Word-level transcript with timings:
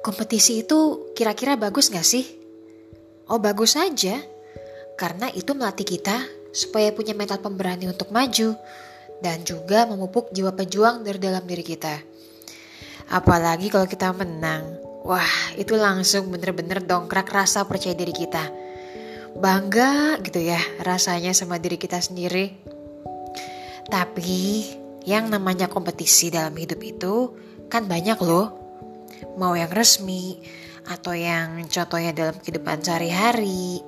kompetisi 0.00 0.64
itu 0.64 1.12
kira-kira 1.16 1.56
bagus 1.56 1.92
gak 1.92 2.04
sih? 2.04 2.24
Oh 3.30 3.38
bagus 3.38 3.78
saja, 3.78 4.18
karena 4.98 5.30
itu 5.32 5.54
melatih 5.54 5.86
kita 5.86 6.26
supaya 6.50 6.90
punya 6.90 7.14
mental 7.14 7.38
pemberani 7.38 7.86
untuk 7.86 8.10
maju 8.10 8.58
dan 9.22 9.40
juga 9.46 9.86
memupuk 9.86 10.34
jiwa 10.34 10.50
pejuang 10.52 11.06
dari 11.06 11.16
dalam 11.16 11.46
diri 11.46 11.62
kita. 11.62 11.94
Apalagi 13.10 13.70
kalau 13.70 13.86
kita 13.86 14.12
menang, 14.12 14.76
wah 15.06 15.54
itu 15.56 15.72
langsung 15.78 16.28
bener-bener 16.28 16.84
dongkrak 16.84 17.30
rasa 17.30 17.64
percaya 17.64 17.96
diri 17.96 18.12
kita. 18.12 18.50
Bangga 19.40 20.18
gitu 20.20 20.42
ya 20.42 20.58
rasanya 20.82 21.30
sama 21.32 21.56
diri 21.62 21.78
kita 21.78 22.02
sendiri. 22.02 22.50
Tapi 23.86 24.66
yang 25.06 25.32
namanya 25.32 25.70
kompetisi 25.70 26.28
dalam 26.28 26.54
hidup 26.54 26.80
itu 26.82 27.14
kan 27.72 27.88
banyak 27.88 28.18
loh. 28.20 28.59
Mau 29.36 29.56
yang 29.56 29.70
resmi, 29.72 30.40
atau 30.88 31.12
yang 31.12 31.66
contohnya 31.68 32.10
dalam 32.16 32.36
kehidupan 32.40 32.80
sehari-hari 32.80 33.84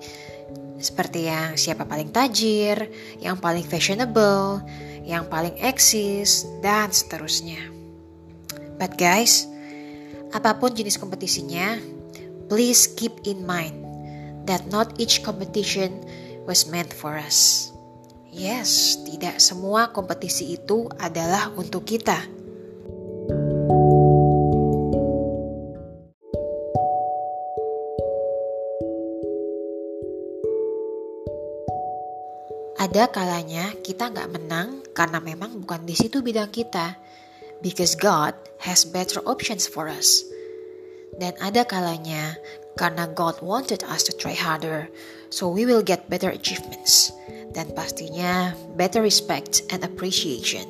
seperti 0.82 1.30
yang 1.30 1.55
siapa 1.55 1.86
paling 1.86 2.10
tajir, 2.10 2.91
yang 3.22 3.38
paling 3.38 3.62
fashionable, 3.62 4.58
yang 5.06 5.30
paling 5.30 5.55
eksis, 5.62 6.45
dan 6.58 6.91
seterusnya. 6.91 7.70
But 8.82 8.98
guys, 8.98 9.46
apa 10.34 10.58
pun 10.58 10.74
jenis 10.74 10.98
kompetisinya, 10.98 11.78
please 12.50 12.91
keep 12.98 13.14
in 13.22 13.46
mind 13.46 13.78
that 14.50 14.66
not 14.74 14.98
each 14.98 15.22
competition 15.22 16.02
was 16.50 16.66
meant 16.66 16.91
for 16.91 17.14
us. 17.14 17.70
Yes, 18.34 18.98
tidak 19.06 19.38
semua 19.38 19.94
kompetisi 19.94 20.58
itu 20.58 20.91
adalah 20.98 21.55
untuk 21.55 21.86
kita. 21.86 22.41
Ada 32.83 33.14
kalanya 33.14 33.78
kita 33.78 34.11
nggak 34.11 34.34
menang 34.34 34.83
karena 34.91 35.22
memang 35.22 35.62
bukan 35.62 35.86
di 35.86 35.94
situ 35.94 36.19
bidang 36.19 36.50
kita. 36.50 36.98
Because 37.62 37.94
God 37.94 38.34
has 38.58 38.83
better 38.83 39.22
options 39.22 39.70
for 39.70 39.86
us. 39.86 40.27
Dan 41.14 41.39
ada 41.39 41.62
kalanya 41.62 42.34
karena 42.74 43.06
God 43.14 43.39
wanted 43.39 43.86
us 43.86 44.02
to 44.02 44.12
try 44.19 44.34
harder, 44.34 44.91
so 45.30 45.47
we 45.47 45.62
will 45.62 45.78
get 45.78 46.11
better 46.11 46.34
achievements. 46.34 47.14
Dan 47.55 47.70
pastinya 47.70 48.50
better 48.74 48.98
respect 48.98 49.62
and 49.70 49.86
appreciation. 49.86 50.67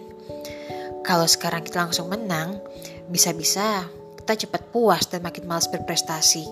Kalau 1.08 1.24
sekarang 1.24 1.64
kita 1.64 1.88
langsung 1.88 2.12
menang, 2.12 2.60
bisa-bisa 3.08 3.88
kita 4.20 4.44
cepat 4.44 4.68
puas 4.68 5.08
dan 5.08 5.24
makin 5.24 5.48
malas 5.48 5.64
berprestasi. 5.72 6.44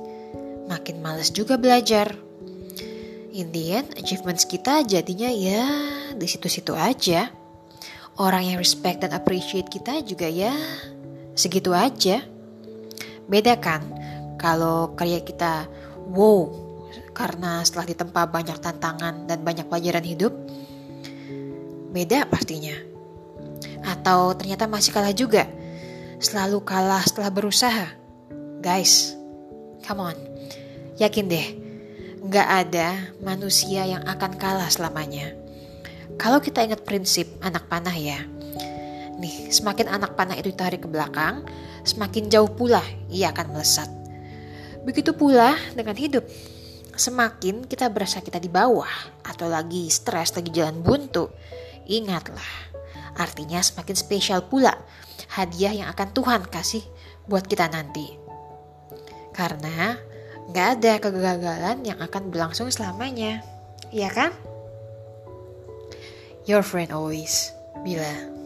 Makin 0.73 1.05
malas 1.05 1.29
juga 1.29 1.61
belajar 1.61 2.30
in 3.31 3.55
the 3.55 3.75
end 3.75 3.89
achievements 3.95 4.47
kita 4.47 4.83
jadinya 4.87 5.31
ya 5.31 5.65
di 6.15 6.27
situ-situ 6.27 6.75
aja. 6.75 7.31
Orang 8.21 8.45
yang 8.45 8.59
respect 8.61 9.01
dan 9.01 9.17
appreciate 9.17 9.71
kita 9.71 10.05
juga 10.05 10.29
ya 10.29 10.53
segitu 11.33 11.73
aja. 11.73 12.21
Beda 13.31 13.57
kan 13.57 13.81
kalau 14.37 14.93
karya 14.99 15.23
kita 15.23 15.71
wow 16.11 16.51
karena 17.15 17.63
setelah 17.63 17.87
ditempa 17.89 18.23
banyak 18.29 18.59
tantangan 18.59 19.25
dan 19.25 19.41
banyak 19.41 19.67
pelajaran 19.71 20.05
hidup. 20.05 20.35
Beda 21.91 22.27
pastinya. 22.27 22.75
Atau 23.87 24.37
ternyata 24.37 24.69
masih 24.69 24.93
kalah 24.93 25.15
juga. 25.15 25.49
Selalu 26.21 26.61
kalah 26.63 27.01
setelah 27.07 27.33
berusaha. 27.33 27.87
Guys, 28.61 29.17
come 29.89 30.13
on. 30.13 30.17
Yakin 31.01 31.33
deh, 31.33 31.47
Gak 32.21 32.49
ada 32.69 33.17
manusia 33.25 33.89
yang 33.89 34.05
akan 34.05 34.37
kalah 34.37 34.69
selamanya. 34.69 35.33
Kalau 36.21 36.37
kita 36.37 36.61
ingat 36.61 36.85
prinsip 36.85 37.25
anak 37.41 37.65
panah 37.73 37.97
ya, 37.97 38.21
nih 39.17 39.49
semakin 39.49 39.89
anak 39.89 40.21
panah 40.21 40.37
itu 40.37 40.53
ditarik 40.53 40.85
ke 40.85 40.89
belakang, 40.93 41.49
semakin 41.81 42.29
jauh 42.29 42.53
pula 42.53 42.85
ia 43.09 43.33
akan 43.33 43.57
melesat. 43.57 43.89
Begitu 44.85 45.17
pula 45.17 45.57
dengan 45.73 45.97
hidup. 45.97 46.29
Semakin 46.93 47.65
kita 47.65 47.89
berasa 47.89 48.21
kita 48.21 48.37
di 48.37 48.53
bawah 48.53 49.25
atau 49.25 49.49
lagi 49.49 49.89
stres, 49.89 50.37
lagi 50.37 50.53
jalan 50.53 50.85
buntu, 50.85 51.33
ingatlah, 51.89 52.69
artinya 53.17 53.65
semakin 53.65 53.97
spesial 53.97 54.45
pula 54.45 54.77
hadiah 55.33 55.73
yang 55.73 55.89
akan 55.89 56.13
Tuhan 56.13 56.45
kasih 56.53 56.85
buat 57.25 57.49
kita 57.49 57.73
nanti. 57.73 58.13
Karena 59.33 60.10
Gak 60.51 60.83
ada 60.83 60.99
kegagalan 60.99 61.87
yang 61.87 61.99
akan 62.03 62.35
berlangsung 62.35 62.75
selamanya. 62.75 63.43
Iya 63.95 64.11
kan? 64.11 64.31
Your 66.47 66.67
friend 66.67 66.91
always, 66.91 67.55
Bila. 67.87 68.40